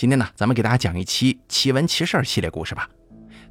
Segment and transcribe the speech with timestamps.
[0.00, 2.88] 今天呢，咱们给大家讲一期奇闻奇事系列故事吧。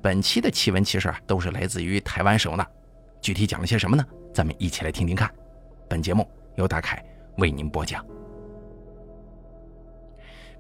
[0.02, 2.68] 本期的奇闻奇事都是来自于台湾省的，
[3.22, 4.04] 具体讲了些什么呢？
[4.34, 5.32] 咱们一起来听听看。
[5.88, 7.06] 本节目由大凯
[7.38, 8.04] 为您播讲。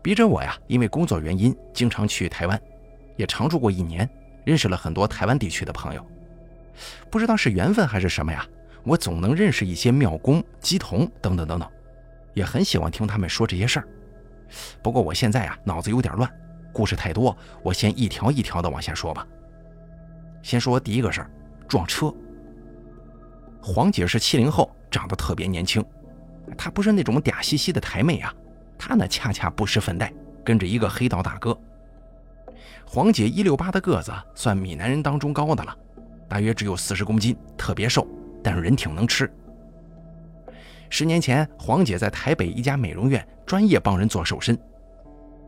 [0.03, 2.61] 笔者我呀，因为工作原因经常去台湾，
[3.17, 4.07] 也常住过一年，
[4.45, 6.05] 认识了很多台湾地区的朋友。
[7.09, 8.47] 不知道是缘分还是什么呀，
[8.83, 11.67] 我总能认识一些庙公、乩童等等等等，
[12.35, 13.87] 也很喜欢听他们说这些事儿。
[14.81, 16.29] 不过我现在啊脑子有点乱，
[16.73, 19.25] 故事太多，我先一条一条的往下说吧。
[20.41, 21.31] 先说第一个事儿，
[21.67, 22.13] 撞车。
[23.61, 25.83] 黄姐是七零后，长得特别年轻，
[26.57, 28.33] 她不是那种嗲兮兮的台妹啊，
[28.77, 30.13] 她呢恰恰不失粉黛，
[30.45, 31.57] 跟着一个黑道大哥。
[32.85, 35.77] 黄姐一六八的个子，算闽南人当中高的了，
[36.27, 38.07] 大约只有四十公斤，特别瘦，
[38.41, 39.31] 但是人挺能吃。
[40.89, 44.57] 十年前，黄姐在台北一家美容院专业帮人做瘦身。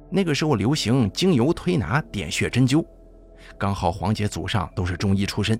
[0.09, 2.85] 那个时候流行精油推拿、点穴针灸，
[3.57, 5.59] 刚好黄姐祖上都是中医出身。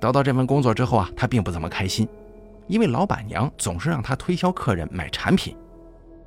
[0.00, 2.08] 得到这份工作之后啊，她并不怎么开心，
[2.68, 5.56] 因为老板娘总是让她推销客人买产品，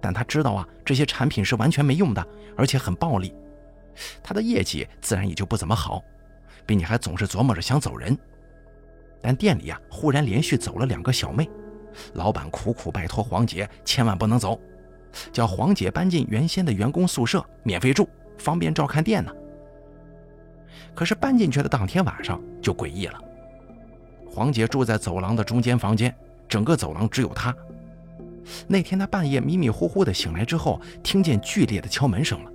[0.01, 3.33] 但她知道啊，这些产品是完全没用的，而且很暴利，
[4.21, 6.01] 她的业绩自然也就不怎么好，
[6.65, 8.17] 并且还总是琢磨着想走人。
[9.21, 11.49] 但店里呀，忽然连续走了两个小妹。
[12.13, 14.59] 老板苦苦拜托黄姐千万不能走，
[15.31, 19.31] 叫黄姐搬进原先的员工宿舍，免费住，方便照看店呢。
[20.93, 23.19] 可是搬进去的当天晚上就诡异了，
[24.29, 26.13] 黄姐住在走廊的中间房间，
[26.47, 27.55] 整个走廊只有她。
[28.67, 32.51] 那天她半夜迷迷糊糊的醒来之后，听见剧烈的敲门声了。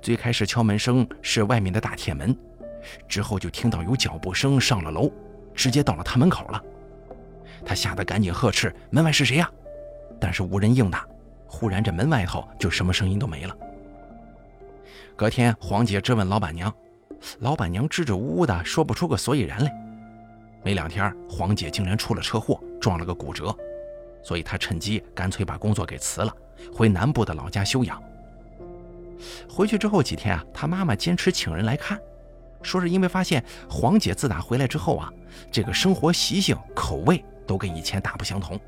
[0.00, 2.36] 最开始敲门声是外面的大铁门，
[3.08, 5.10] 之后就听到有脚步声上了楼，
[5.54, 6.62] 直接到了她门口了。
[7.64, 9.50] 他吓得赶紧呵斥：“门外是谁呀？”
[10.20, 11.06] 但是无人应答。
[11.46, 13.56] 忽然，这门外头就什么声音都没了。
[15.14, 16.72] 隔天，黄姐质问老板娘，
[17.40, 19.70] 老板娘支支吾吾的说不出个所以然来。
[20.64, 23.54] 没两天，黄姐竟然出了车祸，撞了个骨折，
[24.22, 26.34] 所以她趁机干脆把工作给辞了，
[26.74, 28.02] 回南部的老家休养。
[29.48, 32.00] 回去之后几天啊，她妈妈坚持请人来看，
[32.62, 35.12] 说是因为发现黄姐自打回来之后啊，
[35.50, 37.22] 这个生活习性、口味。
[37.46, 38.58] 都跟以前大不相同，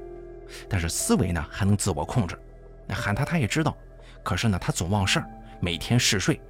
[0.69, 2.39] 但是思维呢还能自我控制。
[2.87, 3.77] 那喊他他也知道，
[4.23, 5.27] 可是呢他总忘事儿，
[5.61, 6.41] 每天嗜睡。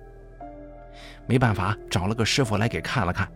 [1.27, 3.31] 没办法，找了个师傅来给看了看，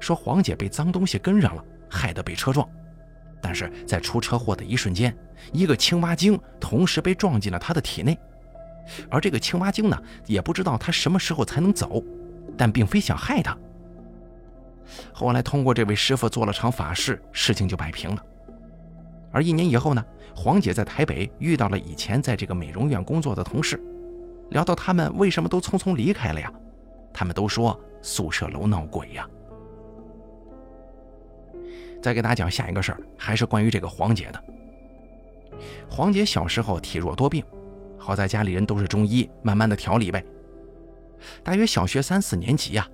[0.00, 2.68] 说黄姐被脏东西跟上了，害得被车撞。
[3.42, 5.16] 但是在出车祸的一瞬间，
[5.52, 8.18] 一个青蛙精同时被撞进了他的体内，
[9.08, 12.02] 而这个青蛙精呢也不知道他什么时候才能走，
[12.58, 13.56] 但并非想害他。
[15.12, 18.24] 后来通过这位师傅做了场法事，事情就摆平了。
[19.32, 23.80] 而一年以后呢，黄姐在台北遇到了以前在这个美容院工作的同事，
[24.50, 26.52] 聊到他们为什么都匆匆离开了呀？
[27.12, 29.28] 他们都说宿舍楼闹鬼呀。
[32.02, 34.44] 再给大家讲下一个事儿，还是关于这个黄姐的。
[35.88, 37.44] 黄姐小时候体弱多病，
[37.98, 40.24] 好在家里人都是中医，慢慢的调理呗。
[41.44, 42.88] 大约小学三四年级呀。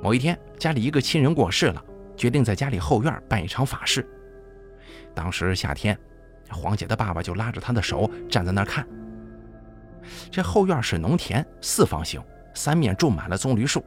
[0.00, 1.84] 某一天，家里一个亲人过世了，
[2.16, 4.06] 决定在家里后院办一场法事。
[5.12, 5.98] 当时夏天，
[6.50, 8.86] 黄姐的爸爸就拉着她的手站在那儿看。
[10.30, 12.22] 这后院是农田，四方形，
[12.54, 13.84] 三面种满了棕榈树。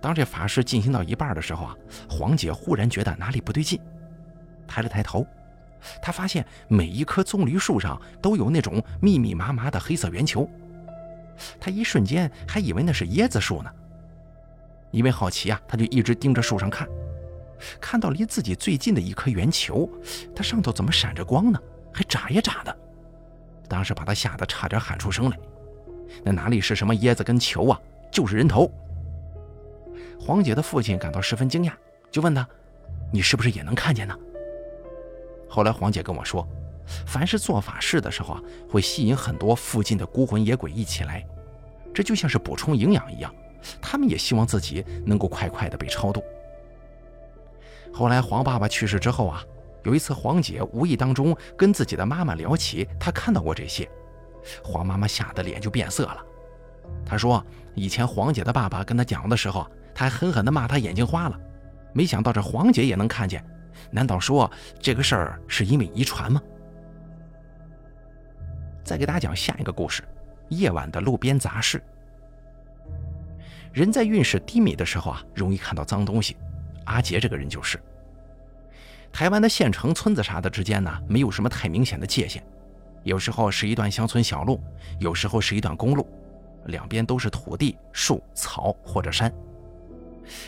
[0.00, 1.76] 当这法事进行到一半的时候啊，
[2.08, 3.80] 黄姐忽然觉得哪里不对劲，
[4.68, 5.26] 抬了抬头，
[6.00, 10.48] 她发现每一棵棕榈树上都有那种密密麻麻的黑色圆球。
[11.58, 13.70] 她一瞬间还以为那是椰子树呢。
[14.94, 16.88] 因为好奇啊，他就一直盯着树上看，
[17.80, 19.90] 看到离自己最近的一颗圆球，
[20.36, 21.60] 它上头怎么闪着光呢？
[21.92, 22.76] 还眨呀眨的，
[23.68, 25.36] 当时把他吓得差点喊出声来。
[26.22, 27.80] 那哪里是什么椰子跟球啊，
[28.12, 28.70] 就是人头。
[30.20, 31.72] 黄姐的父亲感到十分惊讶，
[32.12, 32.48] 就问他
[33.12, 34.16] ：“你是不是也能看见呢？”
[35.50, 36.46] 后来黄姐跟我说，
[37.04, 41.26] 凡是做法事的时候啊，会吸引很多附近的孤魂野鬼一起来，
[41.92, 43.34] 这就像是补充营养一样。
[43.80, 46.22] 他们也希望自己能够快快的被超度。
[47.92, 49.44] 后来黄爸爸去世之后啊，
[49.84, 53.88] 有一次黄姐无意当中跟自己的妈妈聊起，她看到过这些，
[54.62, 56.24] 黄妈妈吓得脸就变色了。
[57.06, 57.44] 她说，
[57.74, 61.40] 以前黄姐的爸爸跟她讲的时候，她还狠狠地骂她眼睛花了。
[61.92, 63.44] 没想到这黄姐也能看见，
[63.90, 64.50] 难道说
[64.80, 66.42] 这个事儿是因为遗传吗？
[68.82, 70.02] 再给大家讲下一个故事：
[70.48, 71.80] 夜晚的路边杂事。
[73.74, 76.36] 人在运势低迷的时候啊，容易看到脏东西。
[76.84, 77.76] 阿杰这个人就是。
[79.12, 82.40] 台湾的县城、村子啥的之间呢，没有什么太明显的界限，
[83.02, 84.62] 有时候是一段乡村小路，
[85.00, 86.08] 有时候是一段公路，
[86.66, 89.32] 两边都是土地、树、草或者山。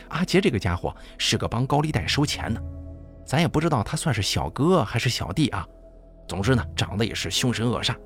[0.07, 2.63] 阿杰这个家伙是个帮高利贷收钱的，
[3.25, 5.67] 咱也不知道他算是小哥还是小弟啊。
[6.29, 7.97] 总之呢，长得也是凶神恶煞。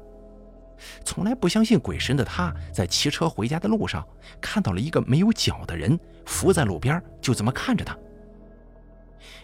[1.05, 4.07] 从来不相信鬼神的他，在骑车回家的路上，
[4.41, 7.97] 看到了一个没有脚的人伏在路边，就这么看着他。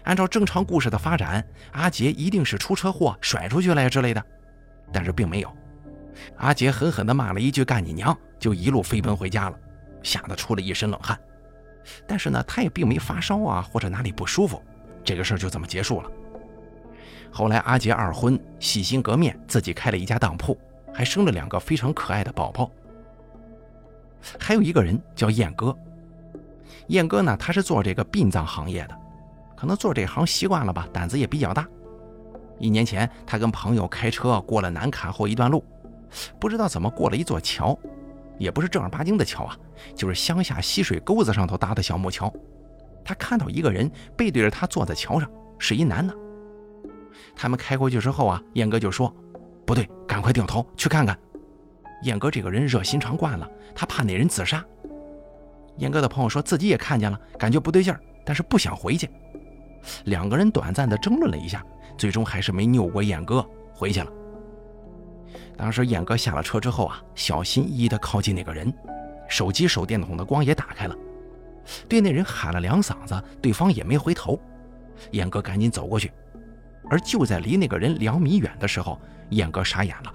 [0.05, 4.25] 按照正常故事的发展，阿杰一定是出车祸甩出去了呀之类的，
[4.93, 5.55] 但是并没有。
[6.39, 9.59] 阿杰狠狠地骂了一句“干你娘”，就一路飞奔回家了，
[10.03, 11.19] 吓得出了一身冷汗。
[12.07, 14.63] 但是呢，他也并没发烧啊，或者哪里不舒服，
[15.05, 16.11] 这个事儿就这么结束了。
[17.31, 20.59] 后来阿杰二婚，洗心革面，自己开了一家当铺。
[20.97, 22.71] 还生了两个非常可爱的宝宝。
[24.41, 25.77] 还有一个人叫燕哥，
[26.87, 28.99] 燕哥呢，他是做这个殡葬行业的，
[29.55, 31.69] 可能做这行习惯了吧，胆子也比较大。
[32.59, 35.63] 一年前，他跟朋友开车过了南坎后一段路，
[36.41, 37.79] 不知道怎么过了一座桥，
[38.39, 39.55] 也不是正儿八经的桥啊，
[39.95, 42.33] 就是乡下溪水沟子上头搭的小木桥。
[43.05, 46.15] 他看到一个人背对着他坐在桥上，是一男的。
[47.37, 49.15] 他们开过去之后啊，燕哥就说。
[49.67, 49.85] 不对，
[50.17, 51.15] 赶快掉头去看看。
[52.05, 54.65] 燕哥这个人热心肠惯了，他怕那人自杀。
[55.77, 59.11] 燕哥的朋友说自己也看见了，感觉不对劲儿，但是不想回去。
[60.05, 61.63] 两个人短暂的争论了一下，
[61.99, 64.11] 最终还是没拗过燕哥，回去了。
[65.55, 68.73] 当时燕哥下了车之后啊，小心翼翼的靠近那个人，
[69.29, 70.97] 手机手电筒的光也打开了，
[71.87, 74.41] 对那人喊了两嗓子，对方也没回头。
[75.11, 76.11] 燕哥赶紧走过去。
[76.89, 79.01] 而就在离那个人两米远的时候，
[79.31, 80.13] 燕哥傻眼了。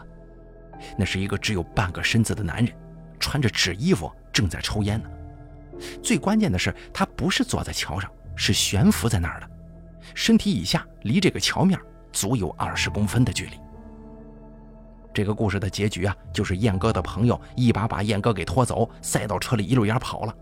[0.97, 2.73] 那是一个只有半个身子的男人，
[3.19, 5.09] 穿着纸衣服，正在抽烟呢。
[6.01, 9.49] 最关键的是，他不是坐在桥上，是悬浮在那儿的，
[10.13, 11.79] 身体以下离这个桥面
[12.11, 13.51] 足有二十公分的距离。
[15.13, 20.35] 这个故事的结局啊，就是燕哥的朋友一把把燕哥给拖走，塞到车里一溜烟跑了。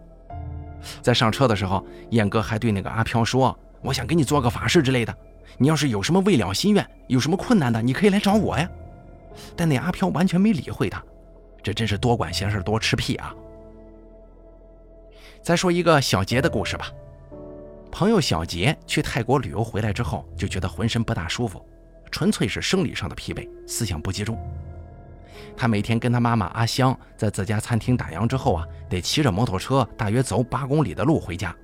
[1.02, 5.14] 在上车的时候，燕哥还对那个阿飘说：“我想给你做个法事之类的。”
[5.58, 8.70] 你要是有什么未了心愿，有什么困难的，你可以来找我呀。
[9.56, 11.04] 但那阿飘完全没理会他，
[11.64, 13.34] 这真是多管闲事多吃屁啊！
[15.42, 16.92] 再说一个小杰的故事吧。
[17.92, 21.66] 朋友小杰去泰国旅游回来之后，就觉得浑身不大舒服，
[22.12, 24.38] 纯粹是生理上的疲惫，思想不集中。
[25.56, 31.56] 他每天跟他妈妈阿香在自家餐厅打烊之后啊，得骑着摩托车大约走八公里的路回家。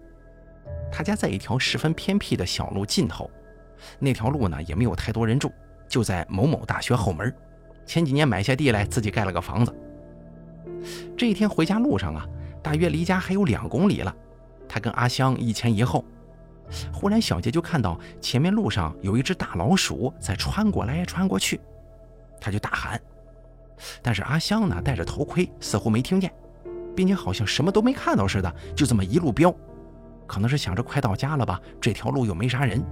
[0.92, 3.30] 他家在一条十分偏僻的小路尽头。
[4.00, 5.52] 那条路呢也没有太多人住，
[5.88, 7.34] 就在某某大学后门。
[7.86, 9.76] 前几年买下地来，自己盖了个房子。
[11.18, 12.26] 这一天回家路上啊，
[12.64, 14.16] 大约离家还有两公里了。
[14.68, 16.04] 他跟阿香一前一后，
[16.92, 21.62] 忽然小杰就看到前面路上有一只大老鼠在穿过来穿过去，
[22.42, 23.00] 他就大喊。
[24.02, 26.34] 但是阿香呢戴着头盔，似乎没听见，
[26.96, 29.54] 并且好像什么都没看到似的，就这么一路飙。
[30.26, 32.84] 可能是想着快到家了吧，这条路又没啥人。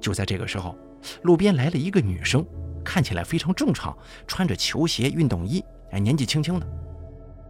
[0.00, 0.76] 就在这个时候，
[1.22, 2.44] 路边来了一个女生，
[2.84, 6.66] 看起来非常正常，穿着球鞋、运动衣，哎，年纪轻轻的。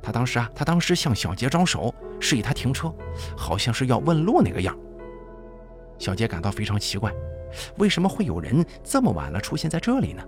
[0.02, 2.92] 她当时啊，她当时向小杰招手，示意他停车，
[3.36, 4.76] 好像是要问路那个样。
[5.98, 7.12] 小杰感到非常奇怪，
[7.76, 10.22] 为什么会有人这么晚了出现在这里呢？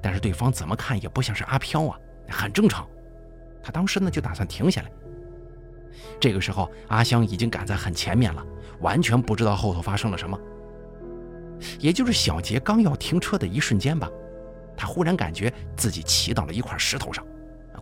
[0.00, 2.88] 但是对方怎么看也不像是阿飘啊，很正常。
[3.62, 4.90] 他当时呢就打算停下来。
[6.18, 8.44] 这个时候，阿香已经赶在很前面了，
[8.80, 10.38] 完全不知道后头发生了什么。
[11.78, 14.08] 也就是小杰刚要停车的一瞬间吧，
[14.76, 17.24] 他忽然感觉自己骑到了一块石头上，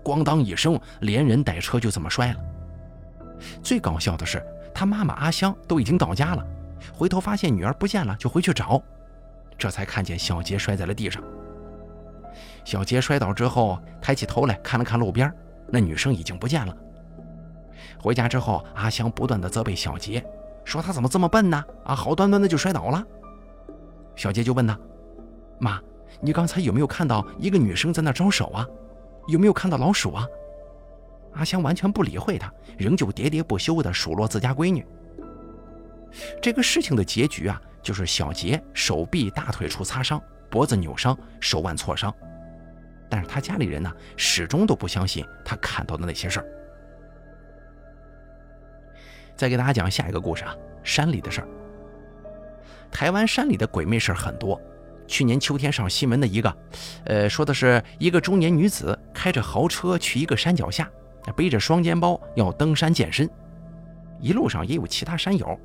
[0.02, 2.40] 咣当一声，连人带车就这么摔了。
[3.62, 4.44] 最搞笑的是，
[4.74, 6.46] 他妈妈阿香都已经到家了，
[6.92, 8.82] 回头发现女儿不见了，就回去找，
[9.56, 11.22] 这才看见小杰摔在了地上。
[12.64, 15.32] 小杰摔倒之后，抬起头来看了看路边，
[15.68, 16.76] 那女生已经不见了。
[17.98, 20.24] 回家之后，阿香不断的责备小杰，
[20.64, 21.64] 说他怎么这么笨呢？
[21.84, 23.02] 啊，好端端的就摔倒了。
[24.20, 24.78] 小杰就问他
[25.58, 25.80] ：“妈，
[26.20, 28.66] 你刚才有没有看到一个女生在那招手啊？
[29.28, 30.26] 有没有看到老鼠啊？”
[31.32, 34.86] 阿香完全不理会他，仍旧喋喋不休地数落自家闺女。
[36.42, 42.14] 这个事情的结局啊，就是小杰手臂、大腿处擦伤，脖子扭伤，手腕挫伤。
[43.08, 46.46] 但是他家里人呢，始终都不相信他看到的那些事儿。
[49.34, 51.48] 再给大家讲下一个故事啊，山里的事儿。
[52.90, 54.60] 台湾山里的鬼魅事很多。
[55.06, 56.56] 去年秋天上新闻的一个，
[57.04, 60.88] 呃，说的是一个中年女子开着豪车去一个山脚下，
[61.34, 63.28] 背着双肩包要登山健身。
[64.20, 65.58] 一路上也有其他山友，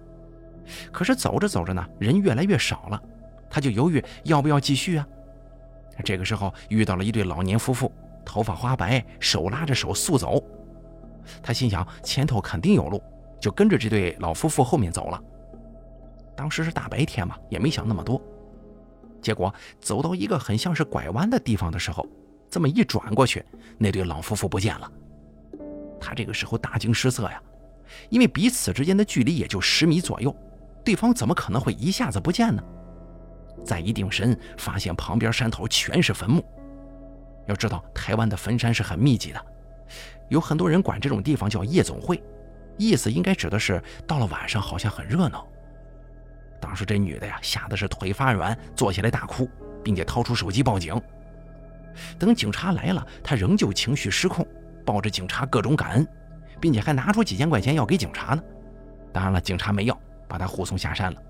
[0.92, 3.00] 可是走着走着呢，人越来越少了，
[3.48, 5.08] 他就犹豫要不要继续啊。
[6.04, 7.92] 这个时候遇到了一对老年夫妇，
[8.26, 10.44] 头发花白，手拉着手速走。
[11.44, 13.00] 他心想前头肯定有路，
[13.40, 15.22] 就跟着这对老夫妇后面走了。
[16.36, 18.22] 当时是大白天嘛，也没想那么多。
[19.22, 22.08] 结果走到一个很像是拐弯的地方的时候，
[22.50, 23.44] 这么一转过去，
[23.78, 24.92] 那对老夫妇不见了。
[26.00, 27.42] 他这个时候大惊失色呀，
[28.10, 30.36] 因为彼此之间的距离也就十米左右，
[30.84, 32.64] 对方怎么可能会一下子不见呢？
[33.64, 36.46] 再一定神，发现旁边山头全是坟墓。
[37.48, 39.44] 要知道，台湾的坟山是很密集的，
[40.30, 42.22] 有很多人管这种地方叫夜总会，
[42.78, 45.48] 意思应该指的是到了晚上好像很热闹。
[46.66, 49.48] 当时这女的呀，吓得是腿发软，坐起来大哭，
[49.84, 51.00] 并且掏出手机报警。
[52.18, 54.46] 等警察来了，她仍旧情绪失控，
[54.84, 56.08] 抱着警察各种感恩，
[56.60, 58.44] 并且还拿出几千块钱要给警察呢。
[59.14, 61.22] 当然了，警察没要，把她护送下山了。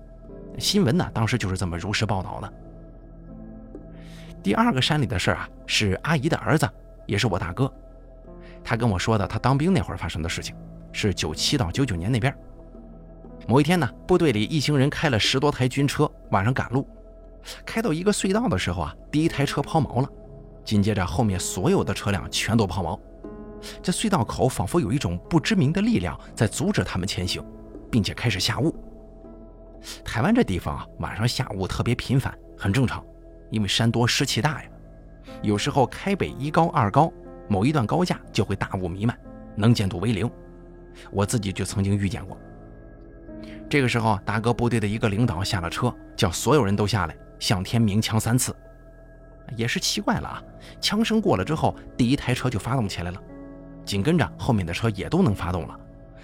[0.58, 2.52] 新闻呢，当时就是这么如实报道的。
[4.42, 6.66] 第二个山里的事儿啊，是阿姨的儿子，
[7.04, 7.70] 也是我大哥，
[8.64, 10.56] 他跟我说的，他当兵那会儿发生的事情，
[10.92, 12.34] 是九七到九九年那边。
[13.48, 16.84] 某一天呢，部队里一行人开了十多台军车，晚上赶路，
[17.64, 20.08] 开到一个隧道的时候啊，第一台车抛锚了，
[20.64, 22.98] 紧接着后面所有的车辆全都抛锚，
[23.80, 27.40] 这隧道口仿佛有一种不知名的力量在阻止他们前行，
[27.88, 28.74] 并且开始下雾。
[30.04, 33.04] 台湾这地方啊，晚上下雾特别频繁，很正常，
[33.52, 34.68] 因为山多湿气大呀。
[35.40, 37.12] 有时候开北一高二高，
[37.48, 39.16] 某一段高架就会大雾弥漫，
[39.54, 40.28] 能见度为零。
[41.12, 42.36] 我自己就曾经遇见过。
[43.68, 48.54] 这个时候，大哥部队的一个领导下了车，叫所有人都下来，向天鸣枪三次。
[49.56, 50.42] 也是奇怪了啊，
[50.80, 53.20] 枪声过了之后，第一台车就发动起来了，
[53.84, 55.78] 紧跟着后面的车也都能发动了，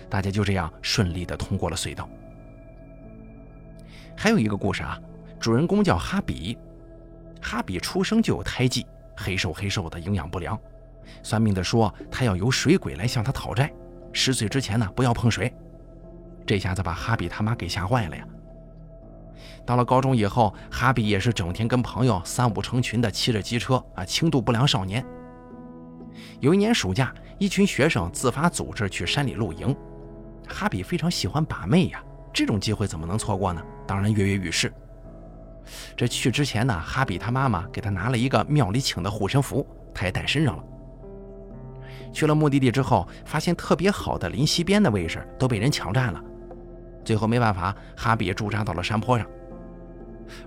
[0.09, 2.09] 大家就这样顺利的通过了隧道。
[4.17, 5.01] 还有一个故事啊，
[5.41, 6.57] 主人公叫哈比，
[7.41, 10.59] 哈比出生就有胎记，黑瘦黑瘦的，营养不良。
[11.23, 13.73] 算命的说他要有水鬼来向他讨债，
[14.13, 15.53] 十岁之前呢不要碰水。
[16.47, 18.27] 这下子把哈比他妈给吓坏了呀。
[19.65, 25.05] 到了高中以后，哈比也是整天跟朋友三五成群的骑着机车啊，轻度不良少年。
[26.41, 29.75] 有一年暑假，一群学生自发组织去山里露营，
[30.49, 32.03] 哈比非常喜欢把妹呀。
[32.33, 33.63] 这种机会怎么能错过呢？
[33.87, 34.73] 当然跃跃欲试。
[35.97, 40.65] 这去之前呢，哈比他妈妈给他拿了一个庙里请的护身符，他也带身上了。
[42.13, 46.23] 去了目的地之后，发现特别好的临溪边的位置都被人抢占了。
[47.05, 49.27] 最后没办法，哈比驻扎到了山坡上。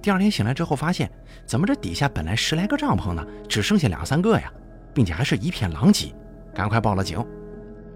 [0.01, 1.11] 第二天醒来之后，发现
[1.45, 4.51] 怎么这底下本来十来个帐篷呢，只剩下两三个呀，
[4.93, 6.13] 并且还是一片狼藉，
[6.53, 7.23] 赶快报了警。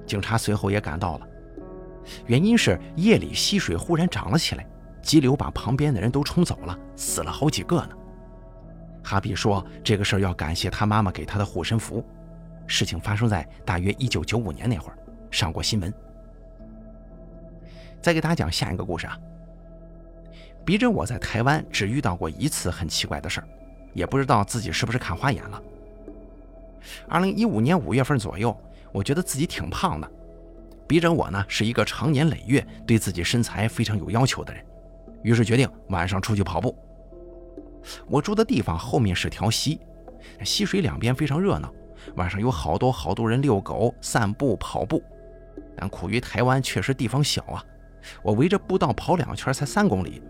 [0.05, 1.27] 警察随后也赶到了。
[2.25, 4.65] 原因是夜里溪水忽然涨了起来，
[5.01, 7.89] 急流把旁边的人都冲走了，死了好几个呢。
[9.03, 12.05] 哈比说这个事儿要感谢他妈妈给他的护身符。
[12.67, 14.97] 事情发生在大约一九九五年那会儿，
[15.31, 15.91] 上过新闻。
[18.01, 19.17] 再给大家讲下一个故事啊。
[20.65, 23.47] 笔者我在台湾只遇到过一次很奇怪的事儿，
[23.93, 25.61] 也不知道自己是不是看花眼了。
[27.07, 28.55] 二零一五年五月份左右，
[28.91, 30.09] 我觉得自己挺胖的。
[30.87, 34.63] 笔者我呢是一个长年累月对自己身材非常有要求的人，
[35.23, 36.77] 于是决定晚上出去跑步。
[38.07, 39.79] 我住的地方后面是条溪，
[40.43, 41.73] 溪水两边非常热闹，
[42.15, 45.03] 晚上有好多好多人遛狗、散步、跑步。
[45.75, 47.63] 但苦于台湾确实地方小啊，
[48.21, 50.21] 我围着步道跑两圈才三公里。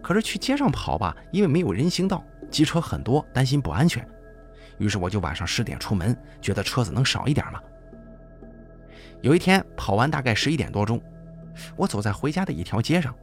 [0.00, 4.06] 可是去街上跑吧，因为没有人行道，机车很多，担心不安全，
[4.78, 7.60] 于是我就晚上十点出门，觉得车子能少一点嘛。
[9.20, 11.00] 有一天跑完大概十一点多钟，
[11.76, 13.14] 我走在回家的一条街上，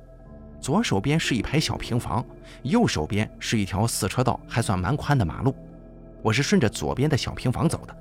[0.59, 2.25] 左手边是一排小平房，
[2.63, 5.55] 右手边是一条四车道，还算蛮宽的马路。
[6.21, 7.95] 我是顺着左边的小平房走的。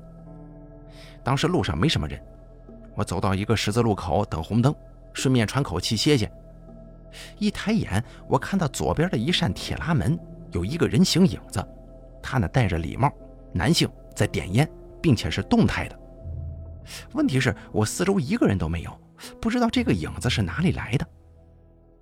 [1.23, 2.21] 当时路上没什么人，
[2.95, 4.75] 我走到一个十字路口等红灯，
[5.13, 6.31] 顺便喘口气歇歇。
[7.39, 10.19] 一抬眼，我看到左边的一扇铁拉门
[10.53, 11.65] 有一个人形影子，
[12.23, 13.13] 他呢戴着礼帽，
[13.53, 14.71] 男性在点烟，
[15.03, 15.99] 并且是动态的。
[17.13, 19.01] 问题是我四周一个人都没有，
[19.41, 21.07] 不知道这个影子是哪里来的。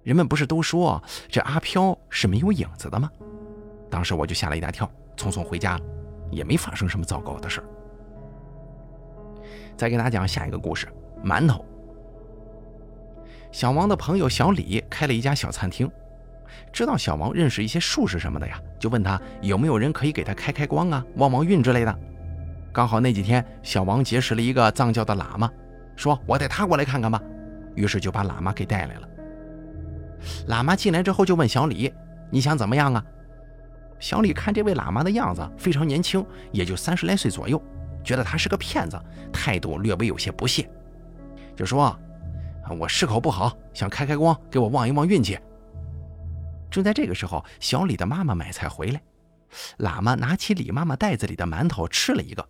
[0.02, 3.10] 人们不是都说这阿飘是没有影子的吗？
[3.90, 5.84] 当时我就吓了一大跳，匆匆回家了，
[6.30, 7.62] 也没发生什么糟糕的事
[9.76, 10.86] 再给大家讲下一个故事：
[11.24, 11.64] 馒头。
[13.50, 15.90] 小王的朋友小李开了一家小餐厅，
[16.73, 21.99] 知道小王认识一些术士什么的呀，就问他有没有人可以给他开开光啊、旺旺运之类的。
[22.73, 25.50] 刚好那几天，小王结识了一个藏教的喇嘛，
[25.97, 27.21] 说：“我带他过来看看吧。”
[27.75, 29.09] 于是就把喇嘛给带来了。
[30.49, 31.93] 喇嘛进来之后就问小李
[32.31, 33.05] ：“你想怎么样啊？”
[33.99, 37.61] 小李看这位喇嘛的样子非常年轻，也就三十来岁左右，
[38.05, 39.00] 觉得他是个骗子，
[39.33, 40.69] 态度略微有些不屑，
[41.57, 41.99] 就说
[42.76, 45.38] ：“我势口不好，想开开光，给我旺一旺运气。”
[46.70, 49.00] 正在这个时候，小李的妈妈买菜回来，
[49.78, 52.46] 喇嘛拿起李妈妈袋子里的馒头吃了一个，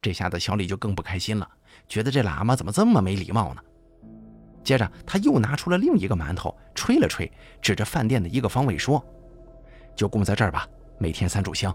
[0.00, 1.48] 这下子小李就更不开心了，
[1.88, 3.62] 觉得这喇嘛怎么这么没礼貌呢？
[4.64, 7.30] 接着他又拿出了另一个馒头，吹了吹，
[7.60, 9.04] 指着饭店的一个方位说
[9.96, 10.66] ：“就供在这儿吧，
[10.98, 11.74] 每天三炷香。”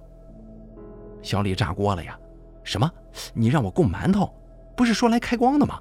[1.22, 2.18] 小李炸锅了呀！
[2.64, 2.90] 什么？
[3.34, 4.34] 你让我供馒头？
[4.76, 5.80] 不是说来开光的吗？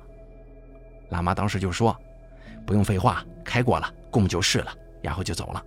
[1.11, 1.97] 喇嘛当时就说
[2.67, 4.73] ：“不用废话，开过了，供就是了。”
[5.03, 5.63] 然后就走了。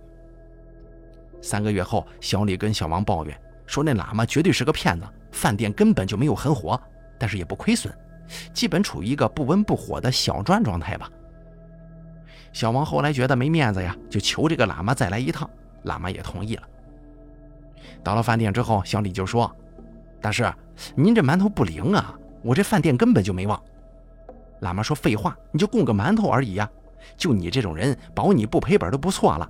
[1.40, 6.78] 三个月后，小李跟小王抱怨说：“那喇嘛绝对是个骗子，饭店根本就没有很火，
[7.18, 7.90] 但是也不亏损，
[8.52, 11.10] 基本处于一个不温不火的小赚状态吧。”
[12.52, 15.48] 小王后来觉得没面子呀，就求这个喇嘛再来一趟，
[15.84, 16.62] 喇嘛也同意了。
[18.04, 19.50] 到了饭店之后，小李就说
[20.20, 20.52] ：“大师，
[20.94, 23.58] 您这馒头不灵啊，我这饭店根本就没旺。”
[24.60, 26.68] 喇嘛说：“废话，你就供个馒头而已呀，
[27.16, 29.48] 就你这种人，保你不赔本都不错了。”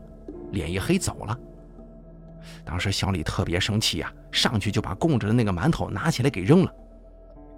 [0.52, 1.38] 脸一黑走了。
[2.64, 6.73] 当时小李特别生气呀，上去就把供着的那个馒头拿起来给扔了。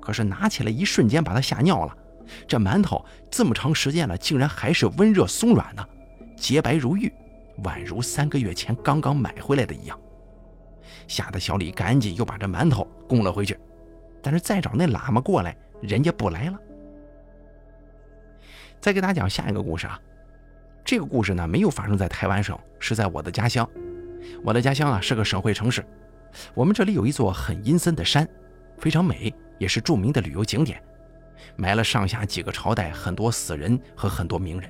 [0.01, 1.97] 可是拿起来一瞬间把他吓尿了。
[2.47, 5.89] 这馒头这么长时间了，竟然还是温热松软的，
[6.37, 7.13] 洁白如玉，
[7.65, 9.99] 宛如三个月前刚刚买回来的一样。
[11.09, 13.59] 吓得小李赶紧又把这馒头供了回去，
[14.23, 16.59] 但是再找那喇嘛过来，人家不来了。
[18.83, 19.97] 再给大家讲下一个故事啊，
[20.85, 23.67] 这个故事呢没有发生在台湾省，是在我的家乡。
[24.43, 25.85] 我的家乡啊是个省会城市，
[26.53, 28.29] 我们这里有一座很阴森的山，
[28.79, 30.83] 非常美，也是著名的旅游景点。
[31.55, 34.69] 埋了上下几个朝代很多死人和很多名人。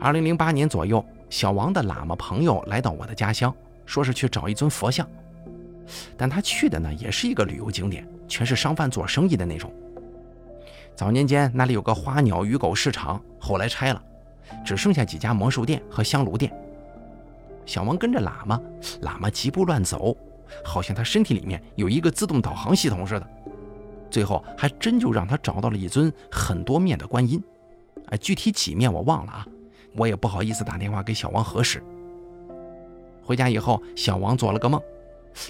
[0.00, 3.54] 二零零八年左右，小王的喇嘛朋友来到我的家乡，
[3.86, 5.08] 说是去找一尊佛像，
[6.16, 9.72] 但他去的呢也是一个旅游景点，全是商贩做生意的那种。
[10.98, 14.02] 早年间那里有个花鸟鱼狗市场，后来拆了，
[14.64, 16.52] 只剩下几家魔术店和香炉店。
[17.64, 18.60] 小王跟着喇嘛，
[19.02, 20.16] 喇嘛疾步乱走，
[20.64, 23.30] 好像他身体里面有一个自动导航系统似的。
[24.10, 27.40] 最后还真就让他找到了一尊很多面的观音，
[28.08, 29.46] 哎，具体几面我忘了啊，
[29.94, 31.80] 我也不好意思打电话给小王核实。
[33.22, 34.82] 回家以后，小王做了个梦，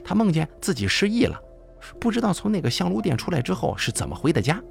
[0.04, 1.40] 他梦见自己失忆了，
[1.98, 4.62] 不知道从那个香炉店出来之后是怎么回的家。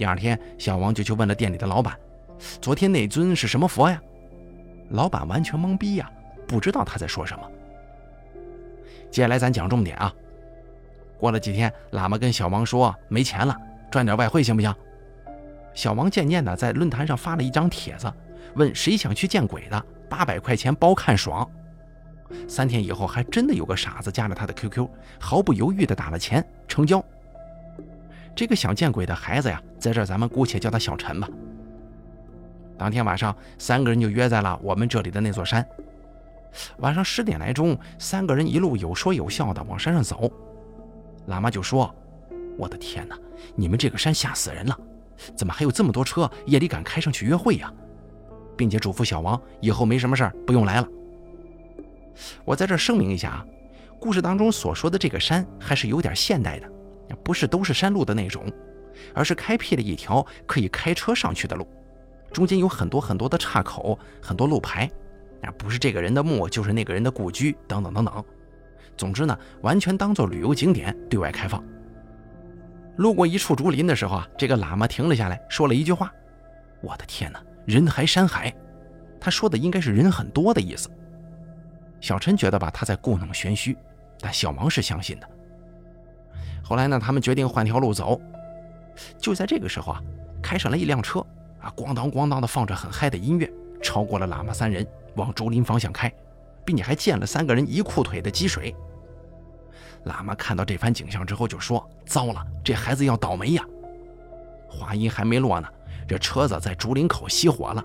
[0.00, 1.94] 第二天，小王就去问了店里的老板
[2.58, 4.00] ：“昨天那尊是什么佛呀？”
[4.92, 6.10] 老板完全懵逼呀，
[6.48, 7.44] 不知道他在说什么。
[9.10, 10.10] 接下来咱讲重点啊。
[11.18, 13.54] 过了几天，喇嘛跟小王说没钱了，
[13.90, 14.74] 赚点外汇行不行？
[15.74, 18.10] 小王渐渐的在论坛上发了一张帖子，
[18.54, 21.46] 问谁想去见鬼的，八百块钱包看爽。
[22.48, 24.88] 三天以后，还真的有个傻子加了他的 QQ，
[25.20, 27.04] 毫不犹豫的打了钱成交。
[28.40, 31.28] 这个想见鬼的孩子呀，在这咱们姑且叫他小陈吧。
[32.78, 35.62] 当天晚上，三个人就约在了我们这里的那座山。
[36.78, 40.32] 晚上十点来钟，三个人一路有说有笑的往山上走。
[41.28, 41.94] 喇嘛就说
[42.56, 43.18] ：“我的天哪，
[43.54, 44.74] 你们这个山吓死人了！
[45.36, 47.70] 怎么还有这么多车夜里敢开上去约会呀？
[48.56, 50.88] 并且嘱咐小王以后没什么事儿不用来了。”
[52.46, 53.44] 我在这声明一下啊，
[53.98, 56.66] 故事当中所说的这个山还是有点现代的，
[57.16, 58.50] 不是都是山路的那种，
[59.14, 61.66] 而是开辟了一条可以开车上去的路，
[62.32, 64.90] 中间有很多很多的岔口，很多路牌，
[65.42, 68.24] 啊，不是这个人的墓就是那个人的故居，等等等等。
[68.96, 71.62] 总之呢，完全当做旅游景点对外开放。
[72.96, 76.12] 路过一处竹林的时候啊，这个喇嘛停了下来，说了一句话
[76.82, 78.54] ：“我的天哪，人海山海。”
[79.18, 80.90] 他说的应该是人很多的意思。
[82.00, 83.76] 小陈觉得吧，他在故弄玄虚，
[84.18, 85.28] 但小王是相信的。
[86.70, 88.20] 后来呢，他们决定换条路走。
[89.18, 90.00] 就在这个时候啊，
[90.40, 91.18] 开上了一辆车
[91.60, 93.52] 啊，咣当咣当的放着很嗨的音乐，
[93.82, 96.08] 超过了喇嘛三人，往竹林方向开，
[96.64, 98.72] 并且还溅了三个人一裤腿的积水。
[100.04, 103.64] 喇嘛看到这番景象之后就说：“糟了，这孩子要倒霉呀！”
[104.70, 105.66] 话音还没落呢，
[106.06, 107.84] 这车子在竹林口熄火了，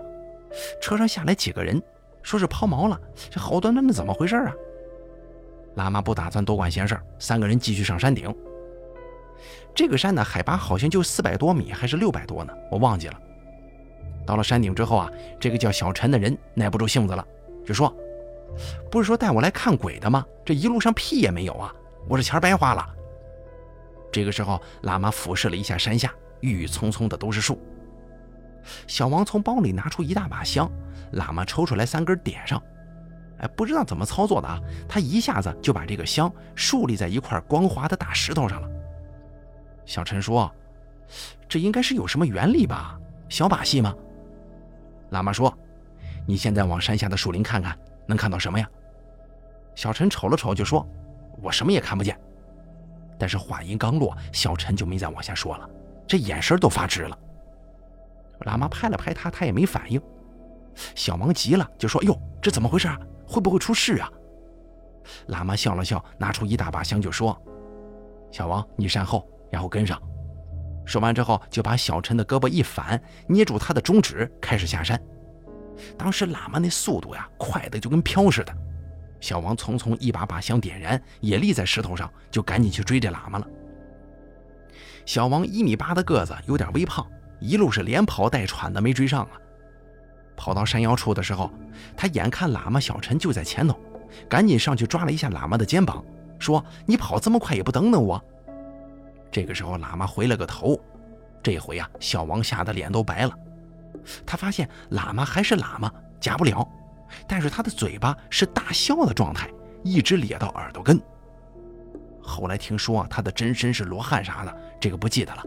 [0.80, 1.82] 车上下来几个人，
[2.22, 2.96] 说是抛锚了。
[3.30, 4.54] 这好端端的怎么回事啊？
[5.74, 8.32] 喇嘛不打算多管闲事，三个人继续上山顶。
[9.76, 12.52] 这个山的海拔好像就四百多米，还是六百多呢？
[12.70, 13.20] 我忘记了。
[14.26, 17.22] 到了山顶之后啊，这个叫小陈的人耐不住性子了，
[17.64, 17.94] 就说
[18.90, 20.24] ：“不是说带我来看鬼的吗？
[20.46, 21.70] 这一路上屁也没有啊！”
[22.08, 22.88] 我这钱白花了。
[24.10, 26.10] 这个时候，喇嘛俯视了一下山下，
[26.40, 27.60] 郁郁葱葱的都是树。
[28.86, 30.70] 小王从包里拿出一大把香，
[31.12, 32.60] 喇嘛抽出来三根点上。
[33.40, 34.58] 哎，不知道怎么操作的啊，
[34.88, 38.68] 他一下子就把这个香竖立在一块光滑的大石头上了。
[39.86, 40.52] 小陈说
[41.48, 42.98] ：“这应该是有什么原理吧？
[43.28, 43.94] 小把戏吗？”
[45.12, 45.56] 喇嘛说
[46.26, 48.68] ：“你现在往山下的树林看看，能看到什么呀？”
[49.74, 50.86] 小陈瞅了瞅，就说
[51.40, 52.18] ：“我什么也看不见。”
[53.18, 55.70] 但是话音刚落，小陈就没再往下说了，
[56.06, 57.18] 这眼神都发直了。
[58.40, 60.00] 喇嘛拍了拍他，他也没反应。
[60.94, 62.98] 小王急了，就说：“哟，这怎么回事啊？
[63.26, 64.10] 会不会出事啊？”
[65.28, 67.40] 喇嘛笑了笑，拿出一大把香，就说
[68.30, 69.98] ：“小王，你善后，然后跟上。”
[70.84, 75.00] 说完之后，就把小陈的胳膊一反，捏住他的中指，开始下山。
[75.96, 78.54] 当时喇嘛那速度呀，快的就跟飘似的。
[79.18, 83.46] 小王匆匆一把把香点燃，也立在石头上，就赶紧去追这喇嘛了。
[85.06, 87.04] 小王一米八的个子，有点微胖，
[87.40, 89.30] 一路是连跑带喘的，没追上啊。
[90.36, 91.50] 跑到山腰处的时候，
[91.96, 93.76] 他眼看喇嘛小陈就在前头，
[94.28, 96.04] 赶紧上去抓了一下喇嘛的肩膀，
[96.38, 98.22] 说：“你跑这么快也不等等我。”
[99.30, 100.80] 这个时候，喇嘛回了个头，
[101.42, 103.32] 这回啊，小王吓得脸都白了。
[104.24, 106.66] 他发现喇嘛还是喇嘛，假不了，
[107.26, 109.50] 但是他的嘴巴是大笑的状态，
[109.82, 111.00] 一直咧到耳朵根。
[112.22, 115.44] 后来听说啊他的真身是罗汉啥的，这个不记得了。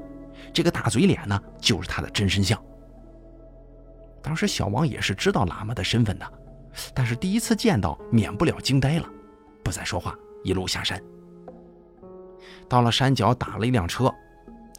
[0.53, 2.61] 这个大嘴脸呢，就是他的真身像。
[4.21, 6.33] 当时小王也是知道喇嘛的身份的，
[6.93, 9.07] 但是第一次见到，免不了惊呆了，
[9.63, 11.01] 不再说话，一路下山。
[12.69, 14.13] 到了山脚，打了一辆车，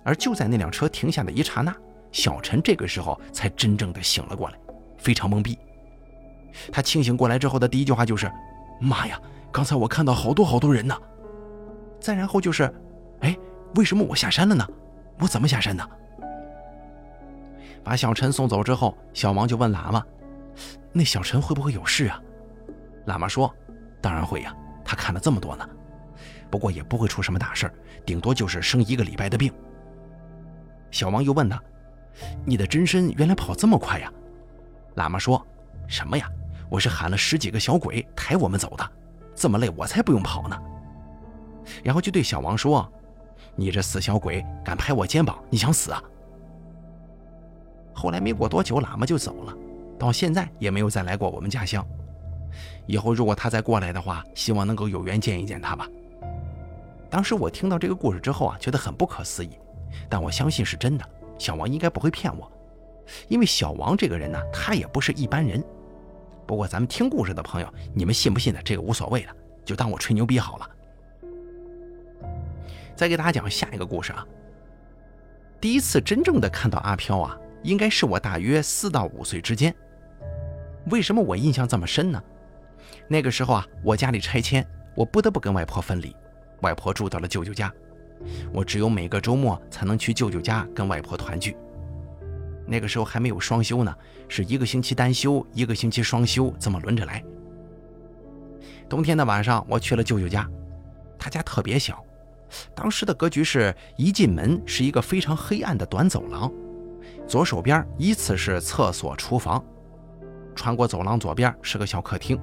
[0.05, 1.75] 而就在那辆车停下的一刹那，
[2.13, 4.59] 小陈这个时候才真正的醒了过来，
[4.97, 5.59] 非常懵逼。
[6.73, 8.31] 他清醒过来之后的第一句话就是
[8.81, 9.21] ：“妈呀，
[9.53, 10.97] 刚才我看到好多好多人呢。”
[12.01, 12.73] 再然后就是
[13.21, 13.37] ：“哎，
[13.75, 14.67] 为什么我下山了呢？
[15.19, 15.91] 我怎么下山的？”
[17.83, 20.05] 把小陈送走之后，小王就问喇嘛
[20.93, 22.21] ：“那小陈会不会有事啊？”
[23.07, 23.53] 喇嘛说
[24.01, 25.69] ：“当然会呀，他看了这么多呢。”
[26.51, 29.53] 不过也不会出什么大事儿顶多就是生一个礼拜的病。
[30.91, 31.63] 小王又问他
[32.45, 34.13] ：“你的真身原来跑这么快呀？”
[34.97, 35.47] 喇嘛说
[35.87, 36.29] ：“什么呀？
[36.69, 38.91] 我是喊了十几个小鬼抬我们走的，
[39.35, 40.61] 这么累我才不用跑呢。”
[41.85, 42.91] 然后就对小王说
[43.55, 46.03] ：“你这死小鬼，敢拍我肩膀，你想死啊？”
[47.95, 49.55] 后来没过多久，喇嘛就走了，
[49.99, 51.87] 到现在也没有再来过我们家乡。
[52.87, 55.87] 以后如果他再过来的话，希望能够有缘见一见他吧。
[57.11, 59.51] 当时我听到这个故事之后啊，觉得很不可思议，
[60.09, 61.05] 但我相信是真的。
[61.37, 62.51] 小王应该不会骗我，
[63.27, 65.63] 因为小王这个人呢，他也不是一般人。
[66.47, 70.71] 不过咱们听故事的朋友，你们信不信的，这个无所谓了，就当我吹牛逼好了。
[72.95, 74.27] 再给大家讲下一个故事啊。
[75.61, 79.75] 第一次真正的看到阿飘啊，应该是我大约四到五岁之间。
[80.91, 82.23] 为什么我印象这么深呢？
[83.09, 86.15] 那个时候啊，我家里拆迁，我不得不跟外婆分离。
[86.63, 87.73] 外婆住到了舅舅家，
[88.53, 91.57] 我只有每个周末才能去舅舅家跟外婆团聚。
[92.67, 93.95] 那个时候还没有双休呢，
[94.29, 97.23] 是一个星期单休，一个星期双休，这么轮着来。
[98.89, 100.49] 冬天的晚上，我去了舅舅家，
[101.19, 102.05] 他家特别小，
[102.75, 106.53] 当时的格局是一进门是一个非常黑暗的短走廊，
[107.27, 109.65] 左手边依次是厕所、厨房，
[110.55, 112.39] 穿过走廊左边是个小客厅。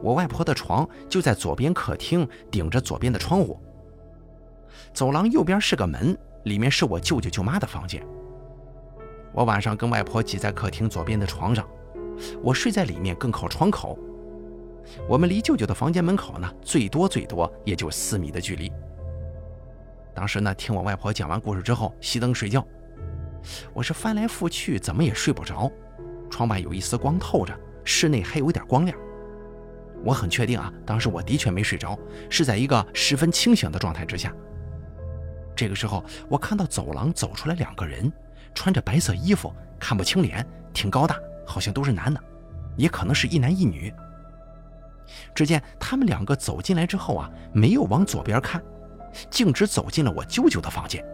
[0.00, 3.60] 我外婆的床就在左边客厅，顶着左边的窗户。
[4.92, 8.04] 走廊右边是个门，里面是我舅舅舅妈的房间。
[9.32, 11.68] 我晚上跟外婆挤在客厅左边的床上，
[12.42, 13.98] 我睡在里面，更靠窗口。
[15.08, 18.72] 我们离舅舅的房间门口呢，最多最多也就四米的距离。
[20.14, 22.66] 当时呢，听我外婆讲完故事之后，熄灯睡觉。
[23.74, 25.70] 我是翻来覆去，怎么也睡不着。
[26.30, 28.96] 窗外有一丝光透着，室内还有一点光亮。
[30.06, 31.98] 我很确定啊，当时我的确没睡着，
[32.30, 34.32] 是在一个十分清醒的状态之下。
[35.56, 38.10] 这个时候，我看到走廊走出来两个人，
[38.54, 42.20] 穿着白色衣服，看不清脸，挺高大，好像都是男的，
[42.76, 43.92] 也可能是一男一女。
[45.34, 48.62] 只见他们两个走进来之后啊，没有往左边看，
[49.28, 51.04] 径直走进了我舅舅的房间。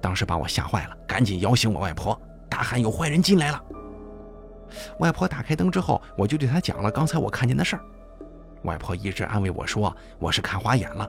[0.00, 2.16] 当时把我吓坏了，赶紧摇醒我外婆，
[2.48, 3.60] 大喊：“有坏人进来了！”
[4.98, 7.82] 外婆打开灯之后，我就对她讲了刚才我看见的事儿。
[8.62, 11.08] 外婆一直安慰我说我是看花眼了，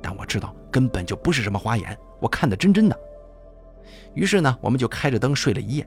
[0.00, 2.98] 但我知道根本就不是什么花眼，我看的真真的。
[4.14, 5.86] 于是呢，我们就开着灯睡了一夜。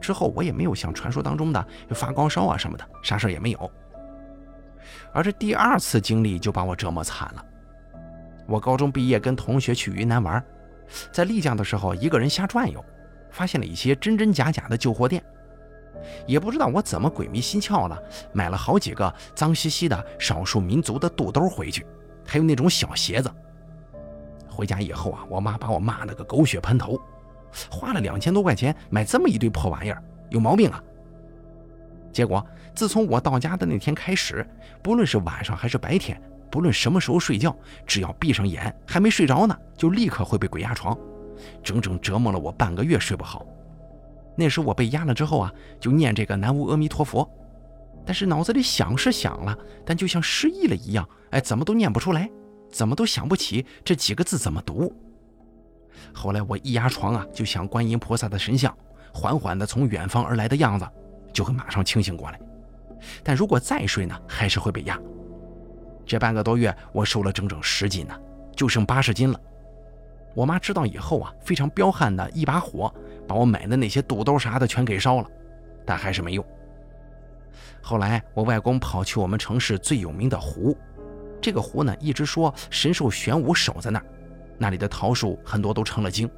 [0.00, 3.70] 之后我也没有像传说当中的发高烧啊什么的，啥事儿也没有。
[5.12, 7.44] 而这第二次经历就把我折磨惨了。
[8.46, 10.44] 我高中毕业跟同学去云南玩，
[11.12, 12.84] 在丽江的时候一个人瞎转悠，
[13.30, 15.22] 发现了一些真真假假的旧货店。
[16.26, 18.00] 也不知道我怎么鬼迷心窍了，
[18.32, 21.86] 买了好几个脏兮兮的少数民族的肚兜回去，
[22.26, 23.30] 还有那种小鞋子。
[24.48, 27.00] 回家以后啊，我妈把我骂了个狗血喷头，
[27.70, 30.82] 花了两千多块钱买这么一堆破玩意儿，有毛病啊！
[32.12, 34.46] 结果自从我到家的那天开始，
[34.82, 40.94] 不论是晚上还是白天，不论什么时候睡觉，只要闭上眼还没睡着呢，就立刻会被鬼压床，
[41.62, 43.46] 整整折磨了我半个月睡不好。
[44.36, 47.28] 那时我被压了之后啊，就念这个南无阿弥陀佛，
[48.04, 52.30] 但是脑子里想是想了，但就像失忆了一样，哎，怎么都念不出来，
[52.70, 54.92] 怎么都想不起这几个字怎么读。
[56.12, 58.74] 后来我一压床啊，就想观音菩萨的神像，
[59.12, 60.88] 缓缓地从远方而来的样子，
[61.32, 62.40] 就会马上清醒过来。
[63.22, 64.98] 但如果再睡呢，还是会被压。
[66.06, 68.18] 这半个多月我瘦了整整十斤呢，
[68.56, 69.38] 就剩八十斤了。
[70.34, 72.92] 我妈知道以后啊，非常彪悍的一把火。
[73.32, 75.26] 把我买的那些肚兜啥的全给烧了，
[75.86, 76.44] 但还是没用。
[77.80, 80.76] 后来我外公跑去我们城市最有名的湖，
[81.40, 84.04] 这个湖呢一直说神兽玄武守在那儿，
[84.58, 86.28] 那里的桃树很多都成了精，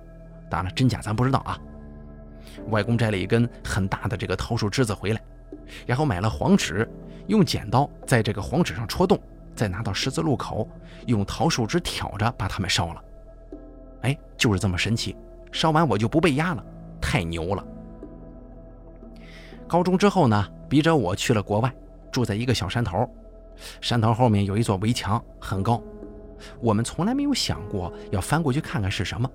[0.48, 1.59] 当然真假咱不知道啊。
[2.68, 5.20] 外公摘了一根很大的这个桃树枝子回来，
[5.87, 6.88] 然后买了黄纸，
[7.26, 9.20] 用剪刀在这个黄纸上戳洞，
[9.57, 10.68] 再拿到十字路口
[11.07, 13.04] 用桃树枝挑着把它们烧了。
[14.02, 15.16] 哎，就是这么神奇，
[15.50, 16.64] 烧完我就不被压了。
[17.05, 17.62] 太牛了！
[19.69, 21.71] 高中之后呢，逼着我去了国外，
[22.11, 23.07] 住在一个小山头。
[23.83, 25.81] 山头后面有一座围墙，很高。
[26.61, 29.31] 我们从来没有想过要翻过去看看是什么。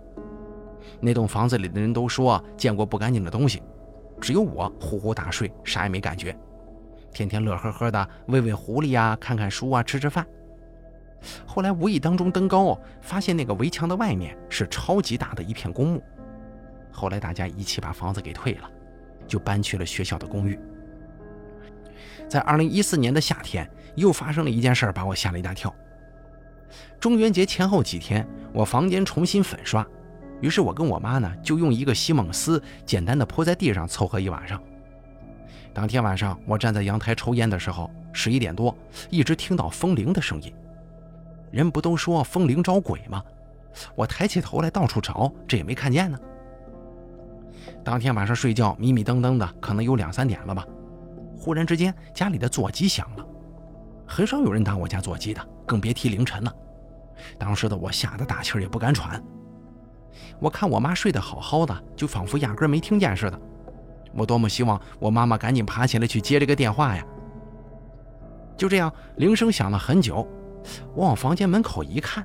[0.99, 3.61] 那栋房子里的人都说见过不干净的东西，
[4.19, 6.35] 只有我呼呼大睡，啥也没感觉。
[7.13, 10.25] 天天乐呵呵的喂喂狐狸呀，看看书啊，吃吃饭。
[11.45, 16.03] 后来无意当中登高，发现那个围墙的外面是超级大的一片公墓。
[16.91, 18.69] 后来大家一起把房子给退了，
[19.27, 20.59] 就搬去了学校的公寓。
[22.27, 25.73] 在二零一四年的夏天，又发生了一件事，把我吓了一大跳。
[26.99, 29.85] 中元节前后几天，我房间重新粉刷，
[30.41, 34.61] 于是我跟我妈呢就用一个席梦思简单的铺在地上凑合一晚上。
[35.73, 38.75] 当天晚上，我站在阳台抽烟的时候，十一点多，
[39.09, 40.53] 一直听到风铃的声音。
[41.51, 43.23] 人不都说风铃招鬼吗？
[43.95, 46.19] 我抬起头来到处找，这也没看见呢。
[47.89, 50.63] 当天晚上睡觉迷迷瞪瞪的，可能有两三点了吧。
[51.35, 53.25] 忽然之间，家里的座机响了，
[54.05, 56.53] 很少有人打我家座机的，更别提凌晨了。
[57.39, 59.19] 当时的我吓得大气也不敢喘。
[60.39, 63.41] 我看我妈睡得好好的，就仿佛压根没听见似的。
[64.13, 67.03] 我多么希望我妈妈赶紧爬起来去接这个电话呀！
[68.55, 70.27] 就这样，铃声响了很久，
[70.93, 72.23] 我往房间门口一看，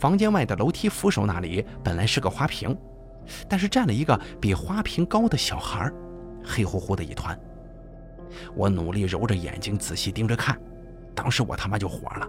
[0.00, 2.74] 房间外的楼梯扶手那里本来是个花瓶。
[3.48, 5.90] 但是站了一个比花瓶高的小孩，
[6.44, 7.38] 黑乎乎的一团。
[8.54, 10.58] 我努力揉着眼睛仔细盯着看，
[11.14, 12.28] 当时我他妈就火了。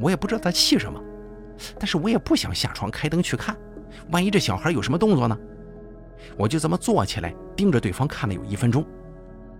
[0.00, 1.00] 我也不知道他气什么，
[1.78, 3.56] 但是我也不想下床开灯去看，
[4.10, 5.38] 万一这小孩有什么动作呢？
[6.36, 8.84] 我就这么坐起来盯着对方看了有一分钟，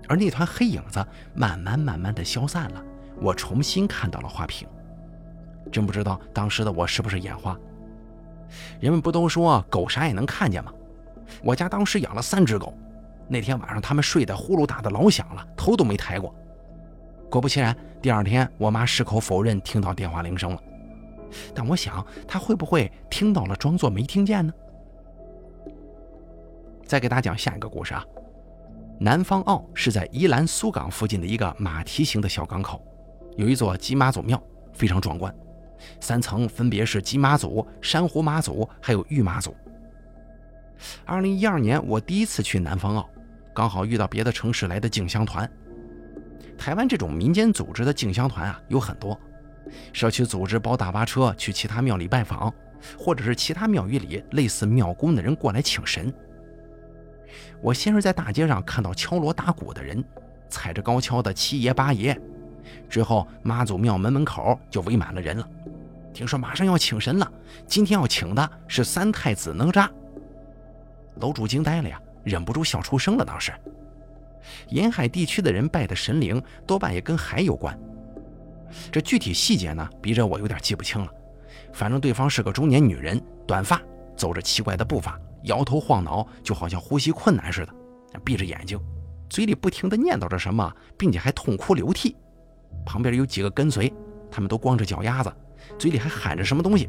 [0.09, 2.85] 而那团黑影子慢慢慢慢的消散了，
[3.21, 4.69] 我重新看到了花瓶。
[5.71, 7.57] 真不知道当时的我是不是眼花。
[8.81, 10.73] 人们不都说狗啥也能看见吗？
[11.43, 12.73] 我家当时养了三只狗，
[13.29, 16.35] 那天晚上它们睡得呼噜打得老响了，头都没抬过。
[17.31, 20.63] 果不其然，第二天我妈矢口否认听到电话铃声了。
[21.55, 24.53] 但我想，她会不会听到了，装作没听见呢？
[26.87, 28.03] 再给大家讲下一个故事啊。
[28.99, 32.83] 南方澳是在宜兰苏港附近的一个马蹄形的小港口，
[33.37, 35.33] 有一座吉马祖庙，非常壮观。
[36.01, 39.55] 三层分别是金妈祖、珊瑚妈祖，还有玉妈祖。
[41.05, 43.09] 二零一二年，我第一次去南方澳，
[43.55, 45.51] 刚好遇到别的城市来的进香团。
[46.57, 49.19] 台湾这种民间组织的进香团啊，有很多。
[49.93, 52.53] 社区组织包大巴车去其他庙里拜访，
[52.99, 56.13] 或者是其他庙宇里类似庙公的人过来请神。
[57.61, 60.03] 我先是在大街上看到敲锣打鼓的人，
[60.49, 62.19] 踩着高跷的七爷八爷。
[62.89, 65.49] 之后，妈祖庙门门口就围满了人了。
[66.19, 67.33] 听说马上要请神了，
[67.69, 69.89] 今天要请的是三太子哪吒。
[71.21, 73.25] 楼主惊呆了呀，忍不住笑出声了。
[73.25, 73.53] 当时，
[74.71, 77.79] 沿海地区的人拜的神灵多半也跟海有关。
[78.91, 81.09] 这具体细节呢，逼着我有点记不清了。
[81.73, 83.81] 反正对方是个中年女人，短发，
[84.17, 87.73] 走着奇怪的步伐，摇头晃脑，就好像呼吸困难似的，
[88.25, 88.77] 闭着眼睛，
[89.31, 92.17] 嘴里不停地念叨着什么，并且还痛哭流涕。
[92.85, 93.93] 旁边有几个跟随，
[94.29, 95.33] 他们都光着脚丫子，
[95.77, 96.89] 嘴里还喊着什么东西。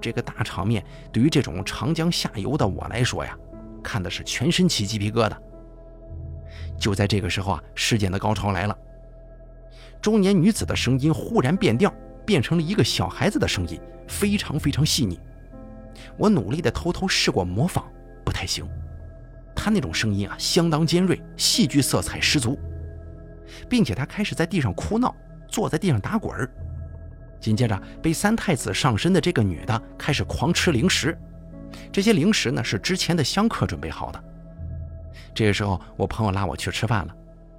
[0.00, 3.36] 这个大场面对于这种长江下游的我来说呀，
[3.82, 5.36] 看的是全身起鸡皮疙瘩。
[6.78, 8.76] 就在这个时候啊，事件的高潮来了。
[10.02, 11.92] 中年女子的声音忽然变调，
[12.26, 15.18] 变成了一个小孩子的声音，非常非常细腻。
[16.18, 17.84] 我努力的偷偷试过模仿，
[18.24, 18.68] 不太行。
[19.56, 22.58] 她那种声音啊，相当尖锐，戏剧色彩十足，
[23.70, 25.14] 并且她开始在地上哭闹，
[25.48, 26.50] 坐在地上打滚儿。
[27.44, 31.14] 紧接着，被三太子上身的这个女的开始狂吃零食，
[31.92, 34.24] 这些零食呢是之前的香客准备好的。
[35.34, 37.14] 这个时候，我朋友拉我去吃饭了。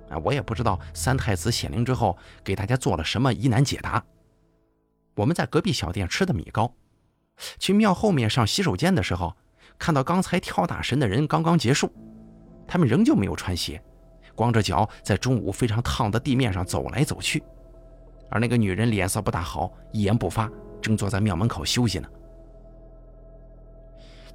[0.10, 4.04] 啊，我也不知道三太子显灵之后给大家做了什么疑难解答。
[5.13, 6.74] 我们在隔壁小店吃的米糕，
[7.60, 9.36] 去庙后面上洗手间的时候，
[9.78, 11.93] 看到刚才跳大神的人刚刚结束，
[12.67, 13.80] 他们仍旧没有穿鞋，
[14.34, 17.43] 光着脚在中午非常烫的地面上走来走去。
[18.36, 22.08] 而那个女人脸色不大好，一言不发，正坐在庙门口休息呢。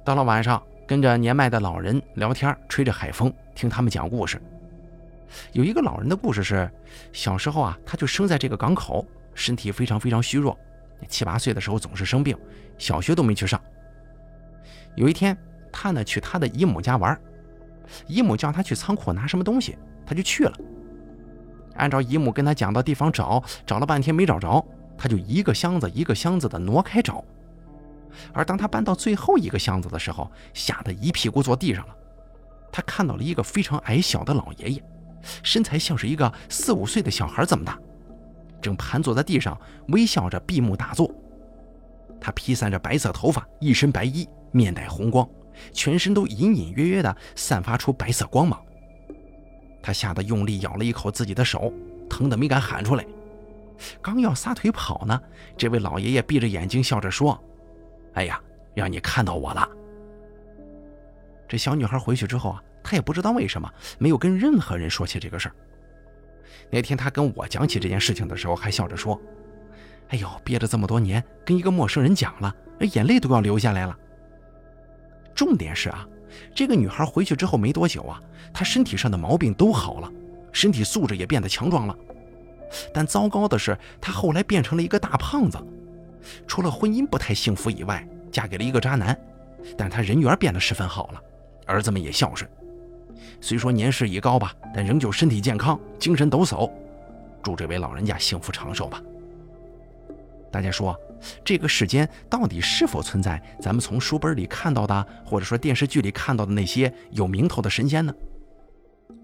[0.03, 4.41] 到了晚上，跟着年迈的老人聊天，吹着海风，听他们讲故事。
[5.51, 6.67] 有一个老人的故事是，
[7.13, 10.57] 小时候啊，他就生在这个港口，身体非常非常虚弱，
[11.07, 12.35] 七八岁的时候总是生病，
[12.79, 13.61] 小学都没去上。
[14.95, 15.37] 有一天，
[15.71, 17.15] 他呢去他的姨母家玩，
[18.07, 20.57] 姨母叫他去仓库拿什么东西，他就去了。
[21.75, 24.63] 按照姨母跟他讲的地方找，找了半天没找着，
[24.97, 27.23] 他就一个箱子一个箱子的挪开找。
[28.33, 31.95] 而当他搬到最后一个箱子的时候，吓得一屁股坐地上了。
[32.71, 34.83] 他看到了一个非常矮小的老爷爷。
[35.43, 37.77] 身材像是一个四五岁的小孩这么大，
[38.59, 39.55] 正盘坐在地上，
[39.89, 41.13] 微笑着闭目打坐。
[42.19, 45.27] 他披散着白色头发，一身白衣，面带红光，
[45.71, 48.59] 全身都隐隐约约的散发出白色光芒。
[49.81, 51.73] 他吓得用力咬了一口自己的手，
[52.09, 53.05] 疼得没敢喊出来。
[54.01, 55.21] 刚要撒腿跑呢，
[55.57, 57.41] 这位老爷爷闭着眼睛笑着说
[58.13, 58.41] ：“哎呀，
[58.75, 59.67] 让你看到我了。”
[61.47, 62.63] 这小女孩回去之后啊。
[62.83, 65.55] 她也不知道为什么没有跟任何人说起这个事儿。
[66.71, 69.21] 那天她跟我讲起这件事情的时候，还笑着说
[70.09, 72.55] ：“哎呦，憋着这么多年，跟一个陌生人讲了，
[72.93, 73.95] 眼泪都要流下来了。”
[75.35, 76.07] 重点是啊，
[76.53, 78.21] 这个女孩回去之后没多久啊，
[78.53, 80.11] 她身体上的毛病都好了，
[80.51, 81.95] 身体素质也变得强壮了。
[82.93, 85.57] 但糟糕的是，她后来变成了一个大胖子，
[86.47, 89.17] 除了婚姻不太幸福以外，嫁给了一个渣男，
[89.77, 91.21] 但她人缘变得十分好了，
[91.65, 92.49] 儿子们也孝顺。
[93.39, 96.71] 虽说年事已高吧，但仍旧身体健康，精神抖擞。
[97.43, 99.01] 祝这位老人家幸福长寿吧。
[100.51, 100.95] 大家说，
[101.43, 108.13] 这个世间到底是否存在咱们从书本里看到的，或者说电视剧里看到的那些有名头的神仙呢？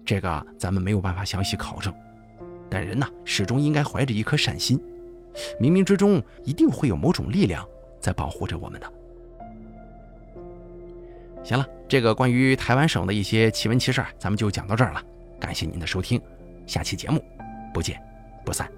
[0.04, 1.92] 这个咱们没有办法详细考证。
[2.70, 4.78] 但人呢，始终应该怀着一颗善心，
[5.60, 7.66] 冥冥之中一定会有某种力量
[8.00, 8.92] 在保护着我们的。
[11.42, 15.02] 行了，这个关于台湾省的一些奇闻奇事儿，咱们就讲到这儿了。
[15.40, 16.20] 感谢您的收听，
[16.66, 17.24] 下期节目
[17.72, 17.98] 不见
[18.44, 18.70] 不散。